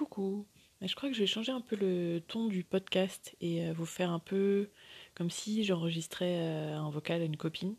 Coucou. 0.00 0.46
Je 0.80 0.94
crois 0.94 1.10
que 1.10 1.14
je 1.14 1.20
vais 1.20 1.26
changer 1.26 1.52
un 1.52 1.60
peu 1.60 1.76
le 1.76 2.22
ton 2.26 2.46
du 2.46 2.64
podcast 2.64 3.36
et 3.42 3.66
euh, 3.66 3.74
vous 3.74 3.84
faire 3.84 4.10
un 4.10 4.18
peu 4.18 4.70
comme 5.14 5.28
si 5.28 5.62
j'enregistrais 5.62 6.38
euh, 6.38 6.78
un 6.78 6.88
vocal 6.88 7.20
à 7.20 7.26
une 7.26 7.36
copine. 7.36 7.74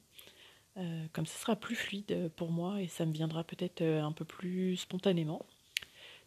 Euh, 0.78 1.08
comme 1.14 1.26
ça 1.26 1.40
sera 1.40 1.56
plus 1.56 1.74
fluide 1.76 2.30
pour 2.36 2.52
moi 2.52 2.80
et 2.80 2.88
ça 2.88 3.08
me 3.08 3.12
viendra 3.12 3.44
peut-être 3.44 3.82
un 3.82 4.12
peu 4.12 4.24
plus 4.24 4.78
spontanément. 4.78 5.48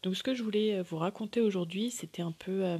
Donc 0.02 0.16
ce 0.16 0.24
que 0.24 0.34
je 0.34 0.42
voulais 0.42 0.82
vous 0.82 0.96
raconter 0.96 1.40
aujourd'hui, 1.40 1.92
c'était 1.92 2.22
un 2.22 2.32
peu 2.32 2.76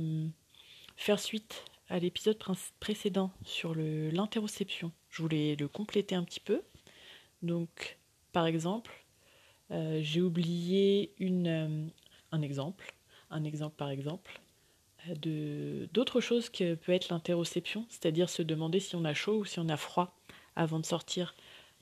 faire 0.97 1.21
suite 1.21 1.65
à 1.89 2.01
l'épisode 2.01 2.37
précédent 2.81 3.31
sur 3.45 3.77
l'interoception. 3.77 4.91
Je 5.11 5.23
voulais 5.23 5.55
le 5.55 5.69
compléter 5.69 6.17
un 6.17 6.25
petit 6.25 6.41
peu. 6.41 6.63
Donc 7.43 7.97
par 8.33 8.47
exemple, 8.47 9.05
j'ai 9.71 10.21
oublié 10.21 11.15
un 11.21 12.43
exemple 12.43 12.94
un 13.35 13.45
exemple 13.45 13.75
par 13.77 13.91
exemple, 13.91 14.41
euh, 15.09 15.15
de 15.17 15.89
d'autres 15.93 16.21
choses 16.21 16.49
que 16.49 16.75
peut 16.75 16.93
être 16.93 17.11
l'interoception, 17.11 17.87
c'est-à-dire 17.89 18.31
se 18.31 18.43
demander 18.43 18.81
si 18.81 18.97
on 18.97 19.05
a 19.05 19.15
chaud 19.15 19.39
ou 19.39 19.45
si 19.45 19.59
on 19.59 19.69
a 19.69 19.77
froid 19.77 20.15
avant 20.57 20.79
de 20.79 20.87
sortir. 20.87 21.35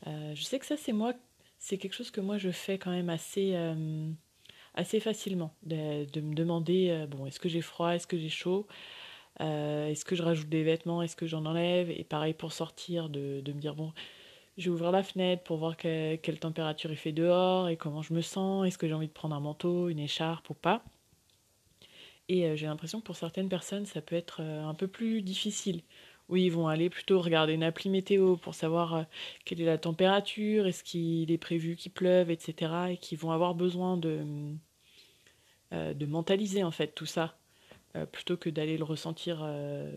Euh, 0.07 0.35
je 0.35 0.43
sais 0.43 0.59
que 0.59 0.67
ça 0.67 0.77
c'est 0.77 0.93
moi, 0.93 1.15
c'est 1.59 1.79
quelque 1.79 1.95
chose 1.95 2.11
que 2.11 2.21
moi 2.21 2.39
je 2.39 2.51
fais 2.51 2.79
quand 2.79 2.91
même 2.91 3.11
assez 3.11 3.53
euh, 3.55 4.11
assez 4.75 5.01
facilement, 5.01 5.55
de, 5.65 6.21
me 6.21 6.35
demander 6.35 7.07
bon 7.11 7.27
est-ce 7.27 7.39
que 7.41 7.49
j'ai 7.49 7.61
froid, 7.61 7.91
est-ce 7.95 8.07
que 8.07 8.19
j'ai 8.19 8.31
chaud, 8.31 8.67
est-ce 9.41 10.05
que 10.05 10.17
je 10.17 10.23
rajoute 10.23 10.49
des 10.49 10.63
vêtements, 10.63 11.03
est-ce 11.03 11.17
que 11.17 11.27
j'en 11.27 11.45
enlève, 11.45 11.91
et 11.91 12.05
pareil 12.05 12.35
pour 12.35 12.53
sortir, 12.53 13.11
de, 13.11 13.43
me 13.47 13.61
dire 13.61 13.75
bon 13.75 13.93
je 14.59 14.71
vais 14.71 14.75
ouvrir 14.75 14.93
la 14.93 15.03
fenêtre 15.03 15.43
pour 15.45 15.59
voir 15.59 15.77
quelle 15.77 16.39
température 16.41 16.91
il 16.91 16.97
fait 16.97 17.13
dehors 17.13 17.69
et 17.69 17.77
comment 17.77 18.03
je 18.03 18.15
me 18.15 18.23
sens, 18.23 18.67
est-ce 18.67 18.79
que 18.79 18.89
j'ai 18.89 18.95
envie 18.95 19.09
de 19.09 19.13
prendre 19.13 19.35
un 19.35 19.41
manteau, 19.41 19.89
une 19.89 19.99
écharpe 19.99 20.51
ou 20.51 20.55
pas. 20.55 20.83
Et 22.33 22.47
euh, 22.47 22.57
j'ai 22.57 22.65
l'impression 22.65 23.01
que 23.01 23.05
pour 23.05 23.17
certaines 23.17 23.51
personnes, 23.51 23.85
ça 23.85 24.01
peut 24.01 24.17
être 24.17 24.41
euh, 24.41 24.65
un 24.65 24.73
peu 24.73 24.89
plus 24.89 25.21
difficile. 25.21 25.83
Oui, 26.31 26.45
ils 26.45 26.51
vont 26.51 26.67
aller 26.67 26.89
plutôt 26.89 27.21
regarder 27.21 27.53
une 27.53 27.63
appli 27.63 27.91
météo 27.91 28.37
pour 28.37 28.55
savoir 28.55 28.95
euh, 28.95 29.03
quelle 29.45 29.61
est 29.61 29.67
la 29.67 29.77
température, 29.77 30.67
est-ce 30.67 30.83
qu'il 30.83 31.31
est 31.31 31.37
prévu 31.39 31.77
qu'il 31.77 31.93
pleuve, 31.93 32.31
etc. 32.31 32.73
Et 32.91 32.97
qui 32.97 33.17
vont 33.17 33.33
avoir 33.33 33.55
besoin 33.55 33.99
de, 33.99 34.25
de 35.73 36.07
mentaliser 36.07 36.65
en 36.65 36.71
fait 36.71 36.95
tout 36.95 37.07
ça, 37.07 37.37
plutôt 38.13 38.39
que 38.39 38.49
d'aller 38.49 38.79
le 38.79 38.85
ressentir 38.85 39.39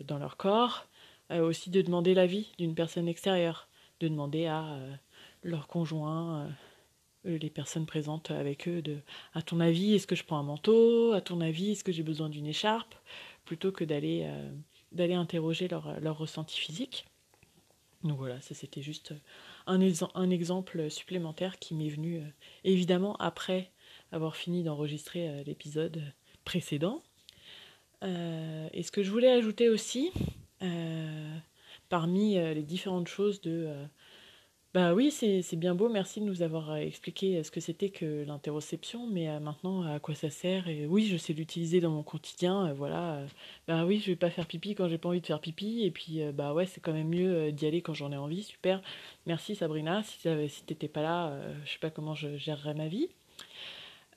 dans 0.04 0.18
leur 0.18 0.36
corps. 0.36 0.86
aussi 1.30 1.70
de 1.70 1.80
demander 1.80 2.12
l'avis 2.12 2.52
d'une 2.58 2.74
personne 2.74 3.08
extérieure, 3.08 3.68
de 4.00 4.08
demander 4.08 4.46
à 4.46 4.78
leur 5.42 5.68
conjoint 5.68 6.48
les 7.26 7.50
personnes 7.50 7.86
présentes 7.86 8.30
avec 8.30 8.68
eux 8.68 8.82
de 8.82 8.98
à 9.34 9.42
ton 9.42 9.60
avis 9.60 9.94
est-ce 9.94 10.06
que 10.06 10.16
je 10.16 10.24
prends 10.24 10.38
un 10.38 10.42
manteau? 10.42 11.12
À 11.12 11.20
ton 11.20 11.40
avis 11.40 11.72
est-ce 11.72 11.84
que 11.84 11.92
j'ai 11.92 12.02
besoin 12.02 12.28
d'une 12.28 12.46
écharpe? 12.46 12.94
Plutôt 13.44 13.72
que 13.72 13.84
d'aller 13.84 14.22
euh, 14.24 14.50
d'aller 14.92 15.14
interroger 15.14 15.68
leur, 15.68 16.00
leur, 16.00 16.16
ressenti 16.16 16.58
physique. 16.58 17.06
Donc 18.04 18.18
voilà 18.18 18.40
ça 18.40 18.54
c'était 18.54 18.82
juste 18.82 19.14
un, 19.66 19.80
un, 20.14 20.30
exemple 20.30 20.90
supplémentaire 20.90 21.58
qui 21.58 21.74
m'est 21.74 21.88
venu 21.88 22.18
euh, 22.18 22.26
évidemment 22.64 23.16
après 23.16 23.70
avoir 24.12 24.36
fini 24.36 24.62
d'enregistrer 24.62 25.42
l'épisode 25.44 26.00
précédent. 26.44 27.02
Et 28.02 28.82
ce 28.84 28.92
que 28.92 29.02
je 29.02 29.10
voulais 29.10 29.32
ajouter 29.32 29.68
aussi 29.68 30.12
parmi 31.88 32.34
les 32.34 32.62
différentes 32.62 33.08
choses 33.08 33.40
de 33.40 33.68
bah 34.76 34.92
oui, 34.92 35.10
c'est 35.10 35.56
bien 35.56 35.74
beau, 35.74 35.88
merci 35.88 36.20
de 36.20 36.26
nous 36.26 36.42
avoir 36.42 36.72
euh, 36.72 36.76
expliqué 36.76 37.38
euh, 37.38 37.42
ce 37.42 37.50
que 37.50 37.60
c'était 37.60 37.88
que 37.88 38.24
l'interoception, 38.26 39.06
mais 39.06 39.26
euh, 39.26 39.40
maintenant 39.40 39.90
à 39.90 40.00
quoi 40.00 40.14
ça 40.14 40.28
sert 40.28 40.68
Et 40.68 40.84
oui, 40.84 41.06
je 41.06 41.16
sais 41.16 41.32
l'utiliser 41.32 41.80
dans 41.80 41.88
mon 41.88 42.02
quotidien, 42.02 42.74
voilà. 42.74 43.24
bah 43.66 43.86
oui, 43.86 44.00
je 44.00 44.10
vais 44.10 44.16
pas 44.16 44.28
faire 44.28 44.44
pipi 44.46 44.74
quand 44.74 44.86
j'ai 44.86 44.98
pas 44.98 45.08
envie 45.08 45.22
de 45.22 45.26
faire 45.26 45.40
pipi, 45.40 45.82
et 45.84 45.90
puis 45.90 46.20
bah 46.34 46.52
ouais, 46.52 46.66
c'est 46.66 46.82
quand 46.82 46.92
même 46.92 47.08
mieux 47.08 47.52
d'y 47.52 47.64
aller 47.64 47.80
quand 47.80 47.94
j'en 47.94 48.12
ai 48.12 48.18
envie, 48.18 48.42
super. 48.42 48.82
Merci 49.24 49.54
Sabrina, 49.56 50.02
si, 50.02 50.18
si 50.50 50.64
t'étais 50.64 50.88
pas 50.88 51.00
là, 51.00 51.32
je 51.64 51.72
sais 51.72 51.78
pas 51.78 51.88
comment 51.88 52.14
je 52.14 52.36
gérerais 52.36 52.74
ma 52.74 52.88
vie. 52.88 53.08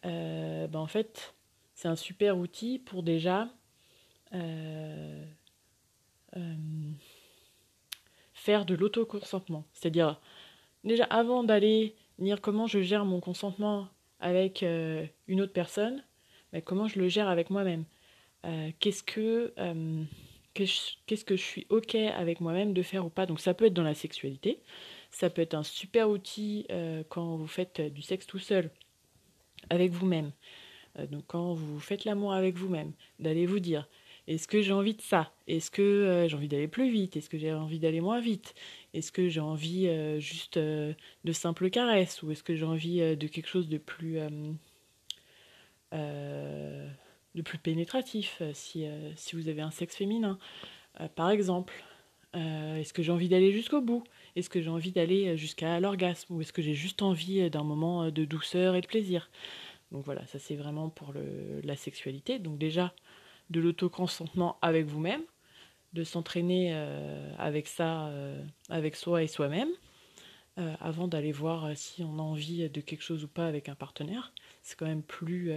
bah 0.04 0.68
en 0.74 0.88
fait, 0.88 1.36
c'est 1.74 1.88
un 1.88 1.96
super 1.96 2.38
outil 2.38 2.80
pour 2.80 3.02
déjà 3.02 3.48
faire 8.34 8.66
de 8.66 8.76
l'autoconsentement, 8.76 9.64
c'est-à-dire 9.72 10.20
déjà 10.84 11.04
avant 11.06 11.44
d'aller 11.44 11.96
dire 12.20 12.42
comment 12.42 12.68
je 12.68 12.82
gère 12.82 13.06
mon 13.06 13.20
consentement 13.20 13.88
avec 14.20 14.64
euh, 14.64 15.06
une 15.28 15.42
autre 15.42 15.54
personne, 15.54 16.04
mais 16.52 16.62
comment 16.62 16.88
je 16.88 17.00
le 17.00 17.08
gère 17.08 17.30
avec 17.30 17.50
moi-même. 17.50 17.86
Euh, 18.46 18.70
qu'est-ce 18.80 19.04
que 19.04 19.54
euh, 19.58 20.04
qu'est-ce 20.54 21.26
que 21.26 21.36
je 21.36 21.42
suis 21.42 21.66
ok 21.70 21.96
avec 21.96 22.42
moi-même 22.42 22.74
de 22.74 22.82
faire 22.82 23.06
ou 23.06 23.10
pas. 23.10 23.26
Donc 23.26 23.40
ça 23.40 23.54
peut 23.54 23.66
être 23.66 23.74
dans 23.74 23.84
la 23.84 23.94
sexualité, 23.94 24.60
ça 25.12 25.30
peut 25.30 25.42
être 25.42 25.54
un 25.54 25.64
super 25.64 26.10
outil 26.10 26.68
quand 27.08 27.38
vous 27.38 27.48
faites 27.48 27.80
du 27.80 28.02
sexe 28.02 28.28
tout 28.28 28.40
seul 28.40 28.70
avec 29.70 29.92
vous-même. 29.92 30.32
donc 31.12 31.24
quand 31.28 31.54
vous 31.54 31.80
faites 31.80 32.04
l'amour 32.04 32.34
avec 32.34 32.58
vous-même, 32.58 32.92
d'aller 33.20 33.46
vous 33.46 33.60
dire 33.60 33.88
est-ce 34.28 34.48
que 34.50 34.62
j'ai 34.62 34.74
envie 34.74 34.96
de 34.96 35.02
ça? 35.02 35.32
Est-ce 35.48 35.72
que 35.72 36.26
j'ai 36.28 36.36
envie 36.36 36.50
d'aller 36.50 36.68
plus 36.68 36.92
vite? 36.92 37.16
Est-ce 37.16 37.30
que 37.30 37.38
j'ai 37.38 37.54
envie 37.54 37.80
d'aller 37.80 38.02
moins 38.02 38.20
vite? 38.20 38.54
Est-ce 38.94 39.12
que 39.12 39.30
j'ai 39.30 39.40
envie 39.40 39.88
euh, 39.88 40.20
juste 40.20 40.58
euh, 40.58 40.94
de 41.24 41.32
simples 41.32 41.70
caresses 41.70 42.24
ou 42.24 42.32
est-ce 42.32 42.44
que 42.44 42.56
j'ai 42.56 42.66
envie 42.66 43.02
euh, 43.02 43.16
de 43.16 43.28
quelque 43.28 43.48
chose 43.48 43.70
de 43.70 43.78
plus 43.78 44.20
de 45.92 47.42
plus 47.44 47.58
pénétratif 47.58 48.42
si, 48.54 48.86
vous 49.34 49.50
avez 49.50 49.62
un 49.62 49.72
sexe 49.72 49.96
féminin 49.96 50.38
par 51.16 51.30
exemple? 51.30 51.74
Est-ce 52.34 52.94
que 52.94 53.02
j'ai 53.02 53.12
envie 53.12 53.30
d'aller 53.30 53.52
jusqu'au 53.52 53.82
bout? 53.82 54.04
Est-ce 54.36 54.50
que 54.50 54.62
j'ai 54.62 54.70
envie 54.70 54.92
d'aller 54.92 55.36
jusqu'à 55.36 55.80
l'orgasme 55.80 56.36
ou 56.36 56.42
est-ce 56.42 56.54
que 56.54 56.62
j'ai 56.62 56.76
juste 56.76 57.02
envie 57.02 57.50
d'un 57.50 57.64
moment 57.64 58.12
de 58.12 58.26
douceur 58.26 58.76
et 58.76 58.82
de 58.82 58.88
plaisir? 58.88 59.32
Donc 59.92 60.06
voilà 60.06 60.26
ça 60.28 60.38
c'est 60.38 60.56
vraiment 60.56 60.90
pour 60.90 61.12
le, 61.12 61.62
la 61.64 61.76
sexualité. 61.76 62.38
Donc 62.38 62.60
déjà 62.60 62.94
de 63.50 63.60
l'autoconsentement 63.60 64.58
avec 64.62 64.86
vous-même 64.86 65.24
de 65.94 66.04
s'entraîner 66.04 66.72
euh, 66.74 67.34
avec 67.38 67.68
ça, 67.68 68.08
euh, 68.08 68.44
avec 68.70 68.96
soi 68.96 69.24
et 69.24 69.28
soi-même, 69.28 69.70
euh, 70.58 70.74
avant 70.80 71.08
d'aller 71.08 71.32
voir 71.32 71.76
si 71.76 72.04
on 72.04 72.20
a 72.20 72.22
envie 72.22 72.70
de 72.70 72.82
quelque 72.82 73.02
chose 73.02 73.24
ou 73.24 73.28
pas 73.28 73.48
avec 73.48 73.70
un 73.70 73.76
partenaire. 73.76 74.34
C'est 74.62 74.78
quand 74.78 74.86
même 74.86 75.04
plus, 75.04 75.52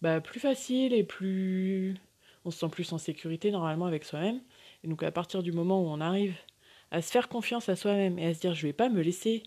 bah, 0.00 0.20
plus 0.20 0.40
facile 0.40 0.92
et 0.94 1.04
plus... 1.04 1.96
On 2.44 2.52
se 2.52 2.60
sent 2.60 2.68
plus 2.68 2.92
en 2.92 2.98
sécurité 2.98 3.50
normalement 3.50 3.86
avec 3.86 4.04
soi-même. 4.04 4.40
Et 4.84 4.88
donc 4.88 5.02
à 5.02 5.10
partir 5.10 5.42
du 5.42 5.50
moment 5.50 5.82
où 5.82 5.88
on 5.88 6.00
arrive 6.00 6.36
à 6.92 7.02
se 7.02 7.10
faire 7.10 7.28
confiance 7.28 7.68
à 7.68 7.74
soi-même 7.74 8.20
et 8.20 8.26
à 8.26 8.34
se 8.34 8.40
dire 8.40 8.54
je 8.54 8.68
vais 8.68 8.72
pas 8.72 8.88
me 8.88 9.02
laisser 9.02 9.42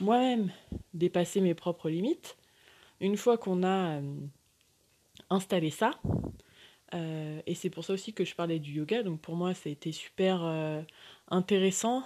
moi-même 0.00 0.50
dépasser 0.94 1.42
mes 1.42 1.52
propres 1.52 1.90
limites, 1.90 2.38
une 3.00 3.18
fois 3.18 3.36
qu'on 3.36 3.64
a 3.64 4.00
installé 5.28 5.68
ça, 5.68 5.90
euh, 6.94 7.40
et 7.46 7.54
c'est 7.54 7.70
pour 7.70 7.84
ça 7.84 7.92
aussi 7.92 8.12
que 8.12 8.24
je 8.24 8.34
parlais 8.34 8.58
du 8.58 8.72
yoga. 8.72 9.02
Donc 9.02 9.20
pour 9.20 9.36
moi, 9.36 9.54
ça 9.54 9.68
a 9.68 9.72
été 9.72 9.92
super 9.92 10.44
euh, 10.44 10.80
intéressant 11.28 12.02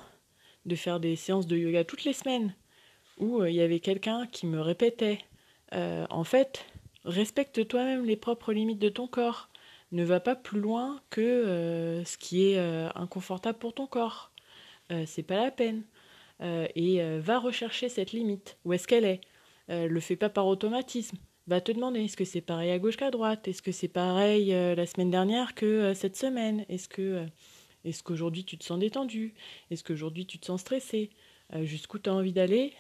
de 0.67 0.77
faire 0.77 1.01
des 1.01 1.17
séances 1.17 1.47
de 1.47 1.57
yoga 1.57 1.85
toutes 1.85 2.05
les 2.05 2.13
semaines 2.13 2.55
où 3.19 3.41
euh, 3.41 3.51
il 3.51 3.57
y 3.57 3.61
avait 3.61 3.81
quelqu'un 3.81 4.27
qui 4.27 4.47
me 4.47 4.61
répétait 4.61 5.19
en 5.75 6.23
fait, 6.23 6.67
respecte 7.07 7.67
toi-même 7.67 8.05
les 8.05 8.17
propres 8.17 8.53
limites 8.53 8.79
de 8.79 8.91
ton 8.91 9.07
corps. 9.07 9.49
Ne 9.91 10.05
va 10.05 10.21
pas 10.21 10.37
plus 10.37 10.61
loin 10.61 11.01
que 11.09 12.03
ce 12.05 12.19
qui 12.19 12.45
est 12.45 12.59
inconfortable 12.95 13.59
pour 13.59 13.73
ton 13.73 13.87
corps. 13.87 14.33
c'est 15.07 15.23
pas 15.23 15.43
la 15.43 15.51
peine. 15.51 15.85
et 16.43 17.01
va 17.21 17.39
rechercher 17.39 17.89
cette 17.89 18.13
limite. 18.13 18.59
Où 18.67 18.75
est-ce 18.75 18.87
qu'elle 18.87 19.07
est, 19.07 19.23
Le 19.69 19.99
fais 19.99 20.17
pas 20.17 20.29
par 20.29 20.47
automatisme 20.47 21.17
va 21.47 21.61
te 21.61 21.73
demander 21.73 22.05
est-ce 22.05 22.17
que 22.17 22.25
c'est 22.25 22.41
pareil 22.41 22.71
à 22.71 22.79
gauche 22.79 22.97
qu'à 22.97 23.11
droite? 23.11 23.49
Est-ce 23.49 23.63
que 23.63 23.73
c'est 23.73 23.89
pareil 23.89 24.55
euh, 24.55 24.75
la 24.75 24.87
semaine 24.87 25.11
dernière 25.11 25.55
que 25.55 25.67
euh, 25.67 25.95
cette 25.95 26.17
semaine? 26.17 26.65
Est-ce 26.69 26.89
que 26.89 27.27
euh, 27.87 27.93
qu'aujourd'hui 28.05 28.45
tu 28.45 28.57
te 28.59 28.65
sens 28.65 28.79
détendu? 28.79 29.35
Est-ce 29.71 29.83
qu'aujourd'hui 29.83 30.27
tu 30.27 30.39
te 30.39 30.47
sens 30.47 30.61
stressé? 30.61 31.11
Jusqu'où 31.65 31.99
tu 31.99 32.09
as 32.09 32.15
envie 32.15 32.33
d'aller 32.33 32.73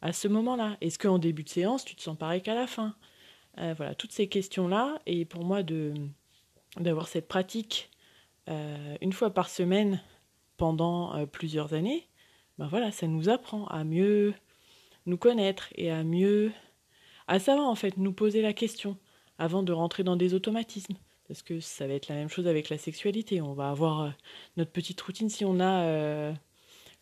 à 0.00 0.14
ce 0.14 0.26
moment-là? 0.26 0.78
Est-ce 0.80 0.98
qu'en 0.98 1.18
début 1.18 1.44
de 1.44 1.50
séance 1.50 1.84
tu 1.84 1.94
te 1.94 2.00
sens 2.00 2.16
pareil 2.16 2.40
qu'à 2.40 2.54
la 2.54 2.66
fin? 2.66 2.94
Voilà, 3.58 3.94
toutes 3.94 4.12
ces 4.12 4.28
questions-là. 4.28 4.98
Et 5.04 5.26
pour 5.26 5.44
moi, 5.44 5.62
de 5.62 5.92
d'avoir 6.78 7.06
cette 7.06 7.28
pratique 7.28 7.90
une 8.48 9.12
fois 9.12 9.28
par 9.28 9.50
semaine 9.50 10.00
pendant 10.56 11.26
plusieurs 11.26 11.74
années, 11.74 12.08
ben 12.56 12.66
voilà, 12.66 12.92
ça 12.92 13.06
nous 13.06 13.28
apprend 13.28 13.66
à 13.66 13.84
mieux 13.84 14.32
nous 15.04 15.18
connaître 15.18 15.68
et 15.74 15.90
à 15.90 16.02
mieux 16.02 16.50
à 17.28 17.38
savoir 17.38 17.68
en 17.68 17.74
fait 17.74 17.96
nous 17.96 18.12
poser 18.12 18.42
la 18.42 18.52
question 18.52 18.96
avant 19.38 19.62
de 19.62 19.72
rentrer 19.72 20.04
dans 20.04 20.16
des 20.16 20.34
automatismes. 20.34 20.94
Parce 21.28 21.42
que 21.42 21.60
ça 21.60 21.86
va 21.86 21.94
être 21.94 22.08
la 22.08 22.14
même 22.14 22.28
chose 22.28 22.46
avec 22.46 22.68
la 22.68 22.78
sexualité. 22.78 23.40
On 23.40 23.54
va 23.54 23.70
avoir 23.70 24.00
euh, 24.02 24.10
notre 24.56 24.70
petite 24.70 25.00
routine 25.00 25.28
si 25.28 25.44
on 25.44 25.60
a 25.60 25.84
euh, 25.84 26.32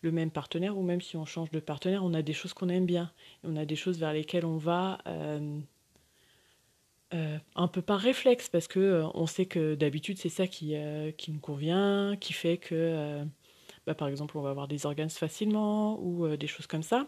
le 0.01 0.11
même 0.11 0.31
partenaire 0.31 0.77
ou 0.77 0.83
même 0.83 1.01
si 1.01 1.17
on 1.17 1.25
change 1.25 1.51
de 1.51 1.59
partenaire, 1.59 2.03
on 2.03 2.13
a 2.13 2.21
des 2.21 2.33
choses 2.33 2.53
qu'on 2.53 2.69
aime 2.69 2.85
bien. 2.85 3.11
on 3.43 3.55
a 3.55 3.65
des 3.65 3.75
choses 3.75 3.99
vers 3.99 4.13
lesquelles 4.13 4.45
on 4.45 4.57
va, 4.57 4.99
euh, 5.07 5.59
un 7.55 7.67
peu 7.67 7.81
par 7.81 7.99
réflexe, 7.99 8.47
parce 8.47 8.69
que 8.69 9.03
on 9.13 9.27
sait 9.27 9.45
que 9.45 9.75
d'habitude 9.75 10.17
c'est 10.17 10.29
ça 10.29 10.47
qui, 10.47 10.75
qui 11.17 11.31
nous 11.33 11.39
convient, 11.39 12.15
qui 12.15 12.31
fait 12.31 12.57
que, 12.57 13.25
bah, 13.85 13.95
par 13.95 14.07
exemple, 14.07 14.37
on 14.37 14.41
va 14.41 14.49
avoir 14.49 14.69
des 14.69 14.85
organes 14.85 15.09
facilement 15.09 15.99
ou 16.01 16.37
des 16.37 16.47
choses 16.47 16.67
comme 16.67 16.83
ça. 16.83 17.05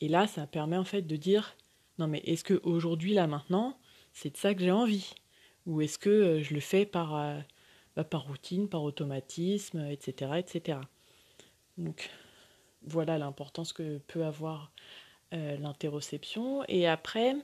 Et 0.00 0.08
là, 0.08 0.26
ça 0.26 0.46
permet 0.48 0.76
en 0.76 0.84
fait 0.84 1.02
de 1.02 1.16
dire 1.16 1.56
non 1.98 2.06
mais 2.06 2.20
est-ce 2.24 2.44
que 2.44 2.60
aujourd'hui 2.62 3.14
là 3.14 3.26
maintenant, 3.26 3.78
c'est 4.12 4.30
de 4.30 4.36
ça 4.36 4.54
que 4.54 4.60
j'ai 4.62 4.72
envie? 4.72 5.14
Ou 5.66 5.80
est-ce 5.80 5.98
que 5.98 6.40
je 6.42 6.54
le 6.54 6.60
fais 6.60 6.86
par 6.86 7.42
bah, 7.96 8.04
par 8.04 8.26
routine, 8.26 8.68
par 8.68 8.82
automatisme, 8.82 9.86
etc., 9.90 10.32
etc. 10.38 10.78
Donc 11.78 12.10
voilà 12.82 13.18
l'importance 13.18 13.72
que 13.72 13.98
peut 14.06 14.24
avoir 14.24 14.70
euh, 15.34 15.56
l'interoception. 15.56 16.62
Et 16.68 16.86
après, 16.86 17.34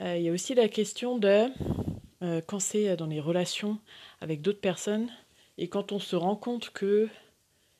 euh, 0.00 0.16
il 0.16 0.22
y 0.22 0.28
a 0.28 0.32
aussi 0.32 0.54
la 0.54 0.68
question 0.68 1.18
de 1.18 1.48
euh, 2.22 2.40
quand 2.46 2.60
c'est 2.60 2.96
dans 2.96 3.06
les 3.06 3.20
relations 3.20 3.78
avec 4.20 4.42
d'autres 4.42 4.60
personnes 4.60 5.10
et 5.58 5.68
quand 5.68 5.90
on 5.90 5.98
se 5.98 6.16
rend 6.16 6.36
compte 6.36 6.70
que 6.70 7.08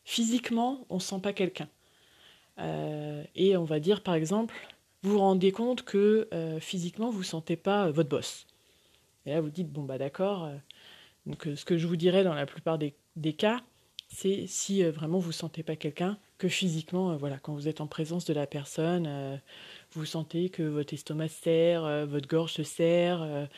physiquement, 0.04 0.86
on 0.88 0.96
ne 0.96 1.00
sent 1.00 1.20
pas 1.22 1.32
quelqu'un. 1.32 1.68
et 3.34 3.56
on 3.56 3.64
va 3.64 3.80
dire 3.80 4.02
par 4.02 4.14
exemple, 4.14 4.54
vous 5.02 5.12
vous 5.12 5.18
rendez 5.18 5.52
compte 5.52 5.82
que 5.82 6.28
physiquement, 6.60 7.10
vous 7.10 7.20
ne 7.20 7.24
sentez 7.24 7.56
pas 7.56 7.90
votre 7.90 8.08
boss. 8.08 8.46
Et 9.26 9.30
là, 9.30 9.40
vous 9.40 9.50
dites, 9.50 9.70
bon, 9.70 9.82
bah 9.82 9.98
d'accord. 9.98 10.48
donc, 11.26 11.48
ce 11.54 11.64
que 11.64 11.76
je 11.76 11.86
vous 11.86 11.96
dirais 11.96 12.24
dans 12.24 12.34
la 12.34 12.46
plupart 12.46 12.78
des, 12.78 13.32
cas, 13.32 13.60
c'est 14.08 14.46
si 14.46 14.82
vraiment 14.84 15.18
vous 15.18 15.28
ne 15.28 15.34
sentez 15.34 15.62
pas 15.62 15.76
quelqu'un, 15.76 16.18
que 16.42 16.48
physiquement, 16.48 17.12
euh, 17.12 17.16
voilà, 17.16 17.38
quand 17.38 17.54
vous 17.54 17.68
êtes 17.68 17.80
en 17.80 17.86
présence 17.86 18.24
de 18.24 18.34
la 18.34 18.48
personne, 18.48 19.06
euh, 19.06 19.36
vous 19.92 20.04
sentez 20.04 20.48
que 20.48 20.64
votre 20.64 20.92
estomac 20.92 21.28
se 21.28 21.40
serre, 21.40 21.84
euh, 21.84 22.04
votre 22.04 22.26
gorge 22.26 22.54
se 22.54 22.64
serre, 22.64 23.48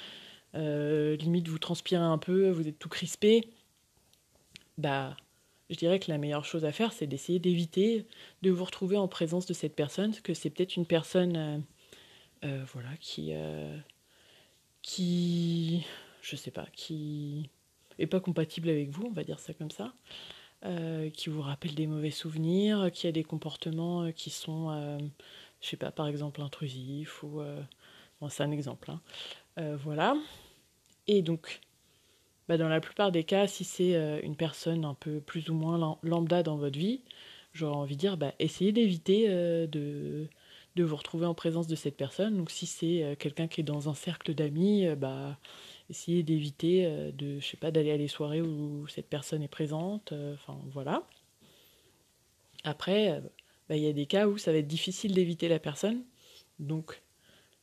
limite 0.53 1.49
vous 1.49 1.59
transpirez 1.59 2.05
un 2.05 2.19
peu, 2.19 2.51
vous 2.51 2.69
êtes 2.69 2.79
tout 2.79 2.91
crispé, 2.91 3.49
bah, 4.77 5.17
je 5.71 5.77
dirais 5.77 5.99
que 5.99 6.11
la 6.11 6.19
meilleure 6.19 6.45
chose 6.45 6.65
à 6.65 6.73
faire, 6.73 6.93
c'est 6.93 7.07
d'essayer 7.07 7.39
d'éviter 7.39 8.07
de 8.43 8.51
vous 8.51 8.65
retrouver 8.65 8.97
en 8.97 9.09
présence 9.09 9.47
de 9.47 9.55
cette 9.55 9.75
personne, 9.75 10.11
parce 10.11 10.21
que 10.21 10.35
c'est 10.35 10.51
peut-être 10.51 10.77
une 10.77 10.87
personne, 10.87 11.65
voilà, 12.43 12.91
qui, 13.01 13.33
qui, 14.83 15.85
je 16.21 16.37
sais 16.37 16.51
pas, 16.51 16.67
qui 16.75 17.51
est 17.99 18.07
pas 18.07 18.21
compatible 18.21 18.69
avec 18.69 18.91
vous, 18.91 19.07
on 19.07 19.13
va 19.13 19.25
dire 19.25 19.39
ça 19.41 19.55
comme 19.55 19.71
ça. 19.71 19.95
Euh, 20.65 21.11
qui 21.11 21.29
vous 21.29 21.43
rappelle 21.43 21.75
des 21.75 21.87
mauvais 21.87 22.11
souvenirs, 22.11 22.91
qui 22.91 23.07
a 23.07 23.13
des 23.13 23.23
comportements 23.23 24.05
euh, 24.05 24.13
qui 24.13 24.31
sont, 24.31 24.71
euh, 24.71 24.99
je 25.61 25.69
sais 25.69 25.77
pas, 25.77 25.91
par 25.91 26.07
exemple 26.07 26.41
intrusifs 26.41 27.23
ou. 27.23 27.43
bon, 28.21 28.29
c'est 28.31 28.43
un 28.43 28.51
exemple. 28.51 28.91
Hein. 28.91 29.77
voilà. 29.77 30.17
Et 31.07 31.21
donc, 31.21 31.61
bah, 32.49 32.57
dans 32.57 32.69
la 32.69 32.81
plupart 32.81 33.13
des 33.13 33.25
cas, 33.25 33.47
si 33.47 33.65
c'est 33.65 34.21
une 34.23 34.37
personne 34.37 34.85
un 34.85 34.95
peu 34.95 35.21
plus 35.21 35.49
ou 35.51 35.55
moins 35.55 35.99
lambda 36.03 36.43
dans 36.43 36.57
votre 36.57 36.79
vie, 36.79 37.03
j'aurais 37.53 37.77
envie 37.77 37.97
de 37.97 38.01
dire, 38.01 38.17
bah, 38.17 38.33
essayez 38.39 38.73
d'éviter 38.73 39.29
de, 39.29 40.29
de 40.77 40.85
vous 40.85 40.97
retrouver 40.97 41.27
en 41.27 41.35
présence 41.35 41.67
de 41.67 41.77
cette 41.77 41.97
personne. 41.97 42.37
Donc, 42.37 42.51
si 42.51 42.67
c'est 42.67 43.17
quelqu'un 43.19 43.49
qui 43.49 43.61
est 43.61 43.65
dans 43.65 43.89
un 43.89 43.95
cercle 43.95 44.35
d'amis, 44.35 44.87
bah 44.97 45.39
essayer 45.91 46.23
d'éviter 46.23 46.87
euh, 46.87 47.13
d'aller 47.71 47.93
à 47.93 47.99
des 47.99 48.09
soirées 48.09 48.43
où 48.43 48.87
cette 48.89 49.09
personne 49.09 49.43
est 49.43 49.49
présente. 49.49 50.13
Euh, 50.13 50.35
enfin, 50.35 50.59
voilà. 50.73 51.07
Après, 52.65 53.11
euh, 53.11 53.21
il 53.71 53.79
y 53.79 53.89
a 53.89 53.93
des 53.93 54.07
cas 54.07 54.27
où 54.27 54.39
ça 54.39 54.53
va 54.53 54.59
être 54.59 54.67
difficile 54.67 55.15
d'éviter 55.15 55.49
la 55.49 55.59
personne. 55.59 56.05
Donc, 56.59 57.03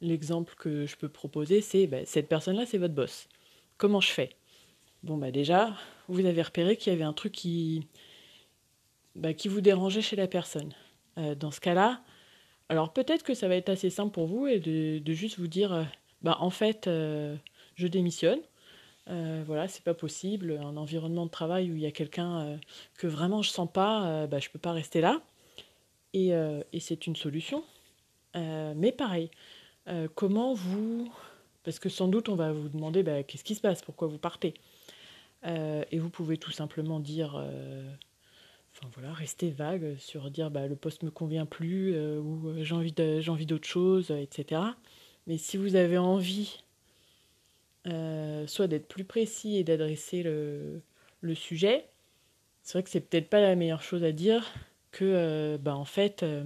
l'exemple 0.02 0.56
que 0.56 0.86
je 0.86 0.96
peux 0.98 1.10
proposer, 1.10 1.62
c'est 1.62 1.90
cette 2.06 2.28
personne-là, 2.28 2.66
c'est 2.66 2.78
votre 2.78 2.94
boss. 2.94 3.28
Comment 3.78 4.02
je 4.02 4.10
fais? 4.12 4.41
Bon, 5.04 5.18
bah 5.18 5.32
déjà, 5.32 5.76
vous 6.08 6.26
avez 6.26 6.42
repéré 6.42 6.78
qu'il 6.78 6.94
y 6.94 6.96
avait 6.96 7.04
un 7.04 7.14
truc 7.14 7.32
qui, 7.32 7.88
bah, 9.16 9.34
qui 9.34 9.48
vous 9.48 9.62
dérangeait 9.62 10.02
chez 10.02 10.16
la 10.16 10.28
personne. 10.28 10.74
dans 11.18 11.52
ce 11.52 11.60
cas-là, 11.60 12.02
alors 12.70 12.94
peut-être 12.94 13.24
que 13.24 13.34
ça 13.34 13.48
va 13.48 13.56
être 13.56 13.70
assez 13.70 13.90
simple 13.90 14.12
pour 14.12 14.28
vous 14.28 14.48
et 14.48 14.60
de, 14.60 15.14
juste 15.14 15.40
vous 15.40 15.48
dire, 15.48 15.88
bah 16.22 16.38
en 16.40 16.50
fait, 16.50 16.88
je 16.88 17.88
démissionne. 17.88 18.40
Euh, 19.10 19.44
voilà, 19.46 19.68
c'est 19.68 19.84
pas 19.84 19.94
possible. 19.94 20.60
Un 20.62 20.78
environnement 20.78 21.26
de 21.26 21.32
travail 21.32 21.72
où 21.72 21.76
il 21.76 21.82
y 21.82 21.86
a 21.86 21.92
quelqu'un 21.92 22.42
euh, 22.42 22.58
que 22.98 23.08
vraiment 23.08 23.42
je 23.42 23.50
sens 23.50 23.70
pas, 23.72 24.06
euh, 24.06 24.28
bah, 24.28 24.40
je 24.40 24.50
peux 24.50 24.60
pas 24.60 24.72
rester 24.72 25.02
là. 25.02 25.22
Et, 26.14 26.34
c'est 26.80 27.08
une 27.08 27.16
solution. 27.16 27.64
mais 28.36 28.92
pareil, 28.92 29.32
comment 30.16 30.54
vous. 30.54 31.10
Parce 31.64 31.80
que 31.80 31.90
sans 31.90 32.08
doute 32.08 32.30
on 32.30 32.36
va 32.36 32.52
vous 32.52 32.70
demander 32.70 33.04
bah, 33.04 33.24
qu'est-ce 33.24 33.44
qui 33.44 33.56
se 33.56 33.62
passe, 33.62 33.82
pourquoi 33.82 34.08
vous 34.08 34.18
partez? 34.18 34.54
et 35.44 35.98
vous 35.98 36.12
pouvez 36.12 36.38
tout 36.38 36.52
simplement 36.52 37.00
dire. 37.00 37.34
Enfin 38.74 38.88
voilà, 38.94 39.12
rester 39.12 39.50
vague 39.50 39.98
sur 39.98 40.30
dire 40.30 40.52
bah, 40.52 40.68
le 40.68 40.76
poste 40.76 41.02
me 41.02 41.10
convient 41.10 41.48
plus 41.48 41.98
ou 42.20 42.54
j'ai 42.62 42.76
envie, 42.76 43.46
d'autre 43.46 43.68
chose, 43.68 44.12
etc. 44.12 44.62
Mais 45.26 45.38
si 45.38 45.58
vous 45.58 45.76
avez 45.76 45.98
envie 45.98 46.60
euh, 47.88 48.46
soit 48.46 48.68
d'être 48.68 48.88
plus 48.88 49.04
précis 49.04 49.58
et 49.58 49.64
d'adresser 49.64 50.22
le, 50.24 50.82
sujet. 51.34 51.88
C'est 52.64 52.74
vrai 52.74 52.84
que 52.84 52.90
c'est 52.90 53.02
peut-être 53.02 53.30
pas 53.30 53.42
la 53.42 53.56
meilleure 53.56 53.82
chose 53.82 54.04
à 54.04 54.12
dire 54.12 54.46
que, 54.92 55.06
euh, 55.06 55.58
bah, 55.58 55.76
en 55.76 55.86
fait, 55.86 56.22
euh, 56.22 56.44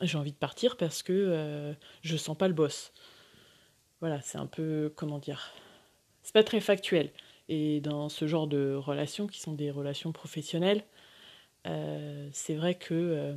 j'ai 0.00 0.16
envie 0.16 0.32
de 0.32 0.36
partir 0.36 0.76
parce 0.76 1.02
que 1.02 1.74
je 2.02 2.16
sens 2.16 2.36
pas 2.36 2.48
le 2.48 2.54
boss. 2.54 2.92
Voilà, 4.00 4.20
c'est 4.20 4.38
un 4.38 4.46
peu, 4.46 4.92
comment 4.96 5.18
dire, 5.18 5.52
c'est 6.22 6.34
pas 6.34 6.44
très 6.44 6.60
factuel. 6.60 7.10
Et 7.48 7.80
dans 7.80 8.08
ce 8.08 8.26
genre 8.26 8.46
de 8.46 8.74
relations 8.74 9.26
qui 9.26 9.40
sont 9.40 9.54
des 9.54 9.70
relations 9.70 10.12
professionnelles, 10.12 10.84
c'est 12.32 12.54
vrai 12.54 12.74
que 12.76 13.34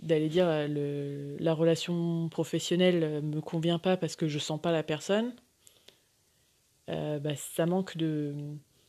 d'aller 0.00 0.28
dire 0.28 0.46
le, 0.68 1.36
la 1.38 1.54
relation 1.54 2.28
professionnelle 2.28 3.22
me 3.22 3.40
convient 3.40 3.78
pas 3.78 3.96
parce 3.96 4.16
que 4.16 4.28
je 4.28 4.38
sens 4.38 4.60
pas 4.60 4.72
la 4.72 4.82
personne, 4.82 5.32
euh, 6.90 7.18
bah, 7.18 7.34
ça 7.36 7.66
manque 7.66 7.96
de, 7.96 8.34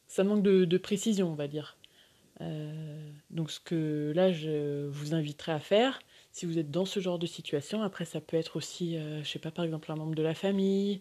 ça 0.07 0.23
de, 0.23 0.77
précision, 0.77 1.31
on 1.31 1.35
va 1.35 1.47
dire. 1.47 1.77
Euh, 2.41 3.09
donc 3.29 3.51
ce 3.51 3.59
que 3.59 4.11
là, 4.15 4.31
je 4.31 4.87
vous 4.87 5.13
inviterai 5.13 5.53
à 5.53 5.59
faire, 5.59 5.99
si 6.35 6.45
vous 6.45 6.59
êtes 6.59 6.69
dans 6.69 6.83
ce 6.83 6.99
genre 6.99 7.17
de 7.17 7.27
situation, 7.27 7.81
après 7.81 8.03
ça 8.03 8.19
peut 8.19 8.35
être 8.35 8.57
aussi, 8.57 8.97
euh, 8.97 9.23
je 9.23 9.29
sais 9.29 9.39
pas, 9.39 9.51
par 9.51 9.63
exemple 9.63 9.89
un 9.89 9.95
membre 9.95 10.15
de 10.15 10.21
la 10.21 10.35
famille, 10.35 10.99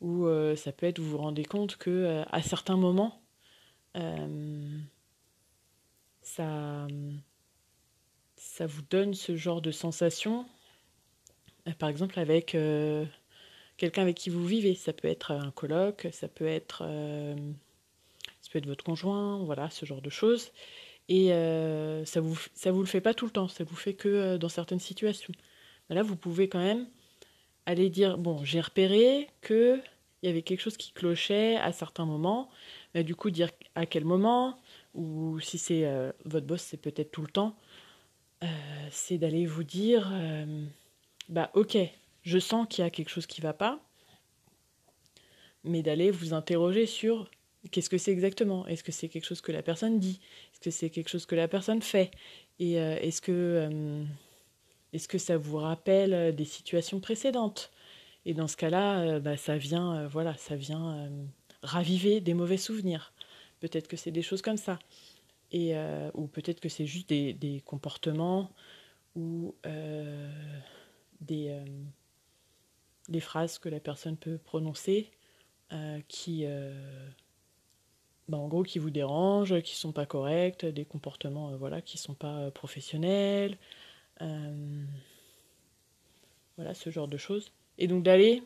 ou 0.00 0.26
ça 0.56 0.72
peut 0.72 0.86
être, 0.86 0.98
vous 0.98 1.10
vous 1.10 1.18
rendez 1.18 1.44
compte 1.44 1.76
que 1.76 2.24
à 2.30 2.40
certains 2.40 2.78
moments, 2.78 3.20
ça, 6.22 6.86
ça 8.36 8.66
vous 8.66 8.80
donne 8.88 9.12
ce 9.12 9.36
genre 9.36 9.60
de 9.60 9.70
sensation, 9.70 10.46
par 11.78 11.90
exemple 11.90 12.18
avec 12.18 12.56
quelqu'un 13.80 14.02
avec 14.02 14.16
qui 14.16 14.30
vous 14.30 14.46
vivez. 14.46 14.74
Ça 14.74 14.92
peut 14.92 15.08
être 15.08 15.32
un 15.32 15.50
colloque, 15.50 16.08
ça 16.12 16.28
peut 16.28 16.46
être, 16.46 16.82
euh, 16.86 17.34
ça 18.42 18.50
peut 18.52 18.58
être 18.58 18.66
votre 18.66 18.84
conjoint, 18.84 19.42
voilà, 19.44 19.70
ce 19.70 19.86
genre 19.86 20.02
de 20.02 20.10
choses. 20.10 20.52
Et 21.10 21.32
euh, 21.32 22.04
ça 22.04 22.20
vous 22.20 22.38
ça 22.54 22.70
vous 22.70 22.80
le 22.80 22.86
fait 22.86 23.00
pas 23.00 23.14
tout 23.14 23.26
le 23.26 23.32
temps, 23.32 23.48
ça 23.48 23.64
vous 23.64 23.74
fait 23.74 23.94
que 23.94 24.08
euh, 24.08 24.38
dans 24.38 24.48
certaines 24.48 24.78
situations. 24.78 25.34
là, 25.90 26.04
vous 26.04 26.14
pouvez 26.14 26.48
quand 26.48 26.60
même 26.60 26.86
aller 27.66 27.90
dire 27.90 28.16
bon, 28.16 28.44
j'ai 28.44 28.60
repéré 28.60 29.28
que 29.40 29.80
il 30.22 30.26
y 30.26 30.28
avait 30.28 30.42
quelque 30.42 30.60
chose 30.60 30.76
qui 30.76 30.92
clochait 30.92 31.56
à 31.56 31.72
certains 31.72 32.06
moments. 32.06 32.48
Mais 32.94 33.02
du 33.02 33.16
coup, 33.16 33.30
dire 33.30 33.50
à 33.74 33.86
quel 33.86 34.04
moment, 34.04 34.60
ou 34.94 35.40
si 35.40 35.58
c'est 35.58 35.84
votre 36.24 36.46
boss, 36.46 36.60
c'est 36.62 36.76
peut-être 36.76 37.10
tout 37.10 37.22
le 37.22 37.28
temps, 37.28 37.56
c'est 38.90 39.18
d'aller 39.18 39.46
vous 39.46 39.64
dire 39.64 40.12
bah 41.30 41.50
ok, 41.54 41.78
je 42.22 42.38
sens 42.38 42.66
qu'il 42.68 42.84
y 42.84 42.86
a 42.86 42.90
quelque 42.90 43.08
chose 43.08 43.26
qui 43.26 43.40
ne 43.40 43.46
va 43.46 43.54
pas, 43.54 43.80
mais 45.64 45.82
d'aller 45.82 46.10
vous 46.10 46.34
interroger 46.34 46.86
sur 46.86 47.30
qu'est-ce 47.70 47.90
que 47.90 47.98
c'est 47.98 48.12
exactement? 48.12 48.66
Est-ce 48.66 48.84
que 48.84 48.92
c'est 48.92 49.08
quelque 49.08 49.24
chose 49.26 49.40
que 49.40 49.52
la 49.52 49.62
personne 49.62 49.98
dit? 49.98 50.20
Est-ce 50.52 50.60
que 50.60 50.70
c'est 50.70 50.90
quelque 50.90 51.08
chose 51.08 51.26
que 51.26 51.34
la 51.34 51.48
personne 51.48 51.82
fait? 51.82 52.10
Et 52.58 52.80
euh, 52.80 52.96
est-ce 53.00 53.20
que, 53.20 53.32
euh, 53.32 54.04
que 55.08 55.18
ça 55.18 55.36
vous 55.36 55.56
rappelle 55.56 56.34
des 56.34 56.44
situations 56.44 57.00
précédentes? 57.00 57.70
Et 58.26 58.34
dans 58.34 58.48
ce 58.48 58.56
cas-là, 58.56 59.00
euh, 59.00 59.20
bah, 59.20 59.36
ça 59.36 59.56
vient, 59.56 60.06
voilà, 60.08 60.34
ça 60.36 60.56
vient 60.56 61.10
raviver 61.62 62.20
des 62.20 62.34
mauvais 62.34 62.58
souvenirs. 62.58 63.12
Peut-être 63.60 63.88
que 63.88 63.96
c'est 63.96 64.10
des 64.10 64.22
choses 64.22 64.42
comme 64.42 64.56
ça. 64.56 64.78
Et, 65.52 65.74
ou 66.14 66.28
peut-être 66.28 66.60
que 66.60 66.68
c'est 66.68 66.86
juste 66.86 67.08
des, 67.08 67.32
des, 67.32 67.60
comportements 67.60 68.52
ou 69.16 69.54
des 71.20 71.52
des 73.10 73.20
phrases 73.20 73.58
que 73.58 73.68
la 73.68 73.80
personne 73.80 74.16
peut 74.16 74.38
prononcer 74.38 75.10
euh, 75.72 76.00
qui, 76.08 76.44
euh, 76.46 77.08
bah, 78.30 78.38
en 78.38 78.46
gros, 78.46 78.62
qui 78.62 78.78
vous 78.78 78.90
dérangent, 78.90 79.60
qui 79.60 79.74
sont 79.74 79.90
pas 79.90 80.06
corrects, 80.06 80.64
des 80.64 80.84
comportements, 80.84 81.50
euh, 81.50 81.56
voilà, 81.56 81.82
qui 81.82 81.98
sont 81.98 82.14
pas 82.14 82.50
professionnels, 82.52 83.58
voilà, 86.56 86.74
ce 86.74 86.90
genre 86.90 87.08
de 87.08 87.16
choses. 87.16 87.50
Et 87.78 87.88
donc 87.88 88.04
d'aller 88.04 88.44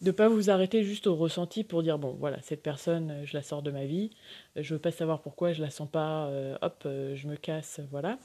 de 0.00 0.10
pas 0.10 0.28
vous 0.28 0.50
arrêter 0.50 0.82
juste 0.82 1.06
au 1.06 1.14
ressenti 1.14 1.64
pour 1.64 1.82
dire 1.82 1.98
bon 1.98 2.16
voilà 2.18 2.40
cette 2.42 2.62
personne 2.62 3.22
je 3.24 3.34
la 3.34 3.42
sors 3.42 3.62
de 3.62 3.70
ma 3.70 3.86
vie 3.86 4.10
je 4.54 4.74
veux 4.74 4.80
pas 4.80 4.90
savoir 4.90 5.22
pourquoi 5.22 5.54
je 5.54 5.62
la 5.62 5.70
sens 5.70 5.88
pas 5.90 6.30
hop 6.60 6.82
je 6.84 7.26
me 7.26 7.36
casse 7.36 7.80
voilà 7.90 8.18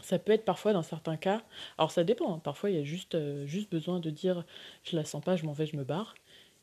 ça 0.00 0.20
peut 0.20 0.30
être 0.30 0.44
parfois 0.44 0.72
dans 0.72 0.82
certains 0.82 1.16
cas 1.16 1.42
alors 1.78 1.90
ça 1.90 2.04
dépend 2.04 2.32
hein. 2.32 2.38
parfois 2.38 2.70
il 2.70 2.76
y 2.76 2.80
a 2.80 2.84
juste 2.84 3.16
juste 3.44 3.72
besoin 3.72 3.98
de 3.98 4.10
dire 4.10 4.44
je 4.84 4.94
la 4.94 5.04
sens 5.04 5.22
pas 5.22 5.34
je 5.34 5.44
m'en 5.44 5.52
vais 5.52 5.66
je 5.66 5.76
me 5.76 5.82
barre 5.82 6.14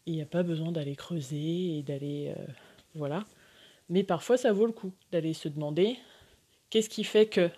il 0.05 0.13
n'y 0.13 0.21
a 0.21 0.25
pas 0.25 0.43
besoin 0.43 0.71
d'aller 0.71 0.95
creuser 0.95 1.77
et 1.77 1.83
d'aller 1.83 2.33
voilà 2.95 3.25
mais 3.89 4.03
parfois 4.03 4.37
ça 4.37 4.51
vaut 4.51 4.65
le 4.65 4.71
coup 4.71 4.93
d'aller 5.11 5.33
se 5.33 5.47
demander 5.47 5.97
qu'est-ce 6.69 6.89
qui 6.89 7.03
fait 7.03 7.27
que 7.27 7.49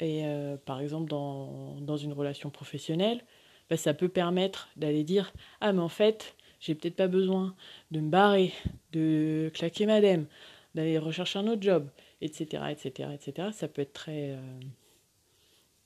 et 0.00 0.24
par 0.66 0.80
exemple 0.80 1.08
dans, 1.08 1.80
dans 1.80 1.96
une 1.96 2.12
relation 2.12 2.50
professionnelle 2.50 3.22
bah, 3.70 3.76
ça 3.76 3.94
peut 3.94 4.08
permettre 4.08 4.68
d'aller 4.76 5.04
dire 5.04 5.32
Ah, 5.60 5.72
mais 5.72 5.82
en 5.82 5.88
fait, 5.88 6.36
j'ai 6.60 6.74
peut-être 6.74 6.96
pas 6.96 7.08
besoin 7.08 7.54
de 7.90 8.00
me 8.00 8.08
barrer, 8.10 8.52
de 8.92 9.50
claquer 9.54 9.86
madame, 9.86 10.26
d'aller 10.74 10.98
rechercher 10.98 11.38
un 11.38 11.46
autre 11.48 11.62
job, 11.62 11.88
etc. 12.20 12.64
etc., 12.70 13.10
etc. 13.14 13.48
Ça 13.52 13.68
peut 13.68 13.82
être 13.82 13.92
très. 13.92 14.30
Euh, 14.30 14.60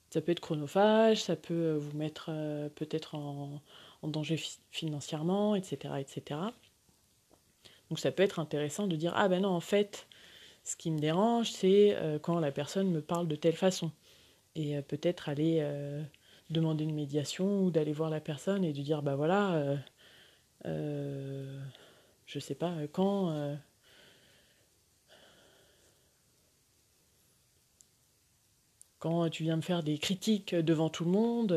ça 0.09 0.21
peut 0.21 0.31
être 0.33 0.41
chronophage, 0.41 1.23
ça 1.23 1.35
peut 1.35 1.53
euh, 1.53 1.77
vous 1.77 1.97
mettre 1.97 2.27
euh, 2.29 2.69
peut-être 2.69 3.15
en, 3.15 3.61
en, 4.01 4.07
danger 4.07 4.37
financièrement, 4.71 5.55
etc., 5.55 5.95
etc. 5.99 6.39
Donc 7.91 7.99
ça 7.99 8.11
peut 8.11 8.23
être 8.23 8.39
intéressant 8.39 8.87
de 8.87 8.95
dire 8.95 9.13
Ah 9.15 9.27
ben 9.27 9.43
non, 9.43 9.49
en 9.49 9.59
fait, 9.59 10.07
ce 10.63 10.75
qui 10.75 10.89
me 10.89 10.97
dérange, 10.97 11.51
c'est 11.51 11.95
quand 12.23 12.39
la 12.39 12.51
personne 12.51 12.89
me 12.89 13.01
parle 13.01 13.27
de 13.27 13.35
telle 13.35 13.55
façon. 13.55 13.91
Et 14.55 14.81
peut-être 14.81 15.29
aller 15.29 15.61
demander 16.51 16.83
une 16.83 16.93
médiation 16.93 17.63
ou 17.63 17.71
d'aller 17.71 17.93
voir 17.93 18.09
la 18.09 18.19
personne 18.19 18.63
et 18.63 18.73
de 18.73 18.81
dire 18.81 19.01
bah 19.01 19.15
voilà, 19.15 19.53
euh, 19.53 19.77
euh, 20.65 21.59
je 22.25 22.39
sais 22.39 22.55
pas 22.55 22.73
quand. 22.91 23.31
Euh, 23.31 23.55
quand 28.99 29.29
tu 29.29 29.43
viens 29.43 29.55
me 29.55 29.61
faire 29.61 29.81
des 29.81 29.97
critiques 29.97 30.53
devant 30.53 30.89
tout 30.89 31.05
le 31.05 31.09
monde, 31.11 31.51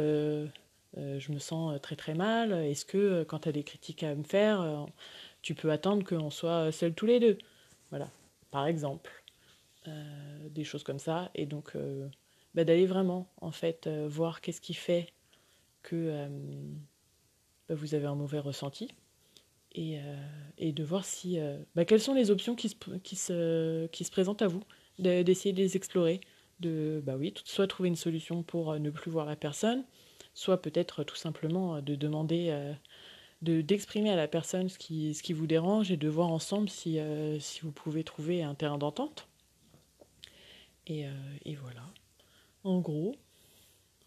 je 0.97 1.33
me 1.33 1.39
sens 1.39 1.79
très 1.83 1.95
très 1.95 2.15
mal. 2.15 2.53
Est-ce 2.53 2.87
que 2.87 3.23
quand 3.25 3.41
tu 3.41 3.49
as 3.51 3.53
des 3.53 3.65
critiques 3.65 4.03
à 4.03 4.15
me 4.15 4.23
faire, 4.23 4.87
tu 5.45 5.55
peux 5.55 5.71
attendre 5.71 6.05
qu'on 6.05 6.31
soit 6.31 6.73
seuls 6.73 6.95
tous 6.95 7.07
les 7.07 7.21
deux. 7.21 7.39
Voilà, 7.91 8.09
par 8.51 8.67
exemple. 8.67 9.11
des 10.51 10.65
choses 10.65 10.83
comme 10.83 10.99
ça. 10.99 11.31
Et 11.35 11.47
donc, 11.47 11.77
bah, 12.55 12.63
d'aller 12.65 12.87
vraiment 12.87 13.29
en 13.41 13.51
fait 13.51 13.87
euh, 13.87 14.07
voir 14.09 14.41
qu'est-ce 14.41 14.61
qui 14.61 14.75
fait 14.75 15.13
que 15.83 15.97
euh, 15.97 16.29
bah, 17.69 17.75
vous 17.75 17.95
avez 17.95 18.07
un 18.07 18.15
mauvais 18.15 18.39
ressenti. 18.39 18.89
Et, 19.73 19.99
euh, 19.99 20.73
de 20.73 20.85
voir 20.85 21.05
si 21.05 21.37
bah, 21.75 21.85
quelles 21.85 22.01
sont 22.01 22.15
les 22.15 22.31
options 22.31 22.55
qui 22.55 22.69
se, 22.69 22.77
qui 23.03 23.17
se, 23.17 23.87
qui 23.89 24.05
se 24.05 24.11
présentent 24.13 24.43
à 24.43 24.47
vous, 24.47 24.63
d'essayer 25.01 25.53
de, 25.53 25.59
les 25.59 25.77
explorer, 25.77 26.21
de 26.61 27.03
bah 27.05 27.17
oui, 27.17 27.35
soit 27.45 27.67
trouver 27.67 27.89
une 27.89 27.97
solution 27.97 28.45
pour 28.45 28.79
ne 28.79 28.91
plus 28.91 29.11
voir 29.11 29.27
la 29.27 29.35
personne, 29.35 29.85
soit 30.33 30.63
peut-être 30.63 31.03
tout 31.03 31.17
simplement 31.17 31.83
de 31.83 31.97
demander 31.97 32.73
de 33.45 33.61
d'exprimer 33.61 34.11
à 34.11 34.17
la 34.17 34.29
personne 34.29 34.69
ce 34.69 34.79
qui, 34.79 35.15
ce 35.15 35.23
qui 35.23 35.33
vous 35.33 35.47
dérange 35.47 35.91
et 35.91 35.97
de 35.97 36.09
voir 36.09 36.31
ensemble 36.31 36.69
si, 36.69 36.99
si 37.41 37.61
vous 37.61 37.73
pouvez 37.73 38.05
trouver 38.05 38.43
un 38.43 38.55
terrain 38.55 38.79
d'entente. 38.79 39.29
Et, 40.87 41.07
et 41.45 41.55
voilà. 41.55 41.83
En 42.65 42.81
gros, 42.81 43.15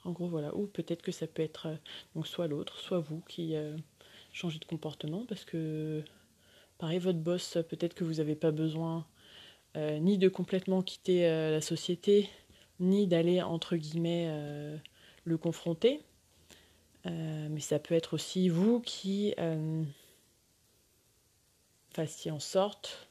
en 0.07 0.11
gros 0.11 0.27
voilà. 0.27 0.55
Ou 0.55 0.65
peut-être 0.67 1.01
que 1.01 1.11
ça 1.11 1.27
peut 1.27 1.43
être 1.43 1.67
euh, 1.67 1.75
donc 2.15 2.27
soit 2.27 2.47
l'autre, 2.47 2.79
soit 2.79 2.99
vous 2.99 3.21
qui 3.27 3.55
euh, 3.55 3.75
changez 4.33 4.59
de 4.59 4.65
comportement 4.65 5.25
parce 5.27 5.45
que 5.45 6.03
pareil 6.77 6.99
votre 6.99 7.19
boss 7.19 7.57
peut-être 7.69 7.93
que 7.93 8.03
vous 8.03 8.15
n'avez 8.15 8.35
pas 8.35 8.51
besoin 8.51 9.05
euh, 9.75 9.99
ni 9.99 10.17
de 10.17 10.29
complètement 10.29 10.81
quitter 10.81 11.23
la 11.27 11.61
société 11.61 12.29
ni 12.79 13.07
d'aller 13.07 13.41
entre 13.41 13.75
guillemets 13.75 14.31
le 15.23 15.37
confronter. 15.37 16.01
Mais 17.05 17.59
ça 17.59 17.79
peut 17.79 17.95
être 17.95 18.13
aussi 18.13 18.49
vous 18.49 18.81
qui 18.81 19.33
fassiez 21.91 22.31
en 22.31 22.39
sorte 22.39 23.07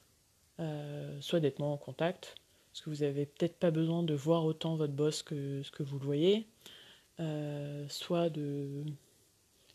soit 1.20 1.40
d'être 1.40 1.58
moins 1.58 1.72
en 1.72 1.76
contact, 1.76 2.34
parce 2.76 2.84
que 2.84 2.90
vous 2.90 3.04
n'avez 3.06 3.24
peut-être 3.24 3.56
pas 3.58 3.70
besoin 3.70 4.02
de 4.02 4.12
voir 4.12 4.44
autant 4.44 4.76
votre 4.76 4.92
boss 4.92 5.22
que 5.22 5.62
ce 5.62 5.70
que 5.70 5.82
vous 5.82 5.98
le 5.98 6.04
voyez, 6.04 6.46
euh, 7.20 7.86
soit 7.88 8.28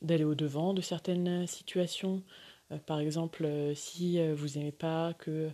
d'aller 0.03 0.23
au 0.23 0.35
devant 0.35 0.75
de 0.75 0.81
certaines 0.81 1.47
situations. 1.47 2.21
Euh, 2.71 2.77
par 2.77 2.99
exemple, 2.99 3.45
euh, 3.45 3.73
si 3.73 4.23
vous 4.33 4.49
n'aimez 4.49 4.71
pas 4.71 5.15
que 5.15 5.49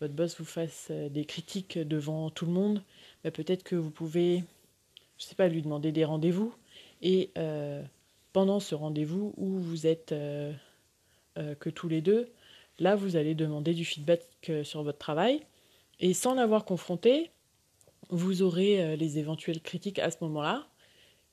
votre 0.00 0.14
boss 0.14 0.38
vous 0.38 0.46
fasse 0.46 0.90
des 0.90 1.26
critiques 1.26 1.78
devant 1.78 2.30
tout 2.30 2.46
le 2.46 2.52
monde, 2.52 2.82
bah, 3.22 3.30
peut-être 3.30 3.62
que 3.62 3.76
vous 3.76 3.90
pouvez, 3.90 4.44
je 5.18 5.24
sais 5.24 5.34
pas, 5.34 5.48
lui 5.48 5.60
demander 5.60 5.92
des 5.92 6.06
rendez-vous 6.06 6.54
et 7.02 7.30
pendant 8.36 8.60
ce 8.60 8.74
rendez-vous 8.74 9.32
où 9.38 9.58
vous 9.58 9.86
êtes 9.86 10.14
que 11.34 11.70
tous 11.70 11.88
les 11.88 12.02
deux, 12.02 12.28
là 12.78 12.94
vous 12.94 13.16
allez 13.16 13.34
demander 13.34 13.72
du 13.72 13.86
feedback 13.86 14.20
sur 14.62 14.82
votre 14.82 14.98
travail 14.98 15.40
et 16.00 16.12
sans 16.12 16.34
l'avoir 16.34 16.66
confronté, 16.66 17.30
vous 18.10 18.42
aurez 18.42 18.82
euh, 18.82 18.96
les 18.96 19.18
éventuelles 19.18 19.60
critiques 19.60 19.98
à 19.98 20.10
ce 20.10 20.18
moment-là, 20.22 20.68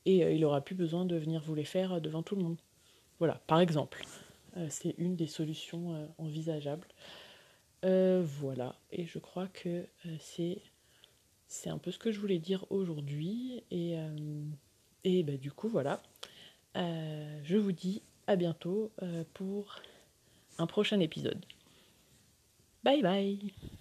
et 0.06 0.24
euh, 0.24 0.32
il 0.32 0.40
n'aura 0.40 0.62
plus 0.62 0.74
besoin 0.74 1.04
de 1.04 1.16
venir 1.16 1.42
vous 1.42 1.54
les 1.54 1.64
faire 1.64 1.94
euh, 1.94 2.00
devant 2.00 2.22
tout 2.22 2.36
le 2.36 2.42
monde. 2.42 2.56
Voilà, 3.18 3.40
par 3.46 3.60
exemple. 3.60 4.04
c'est 4.70 4.94
une 4.98 5.16
des 5.16 5.26
solutions 5.26 6.08
envisageables. 6.18 6.88
voilà, 7.82 8.76
et 8.90 9.04
je 9.06 9.18
crois 9.18 9.48
que 9.48 9.86
c'est 10.18 10.62
c'est 11.46 11.70
un 11.70 11.78
peu 11.78 11.90
ce 11.90 11.98
que 11.98 12.10
je 12.10 12.18
voulais 12.18 12.38
dire 12.38 12.64
aujourd'hui. 12.70 13.62
Et, 13.70 13.96
et 15.04 15.22
bah, 15.22 15.36
du 15.36 15.52
coup, 15.52 15.68
voilà. 15.68 16.02
Je 16.74 17.56
vous 17.56 17.72
dis 17.72 18.02
à 18.26 18.36
bientôt 18.36 18.92
pour 19.34 19.80
un 20.58 20.66
prochain 20.66 21.00
épisode. 21.00 21.44
Bye 22.82 23.02
bye 23.02 23.74